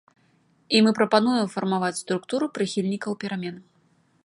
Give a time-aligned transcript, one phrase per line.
[0.77, 3.55] І мы прапануем фармаваць структуру прыхільнікаў перамен.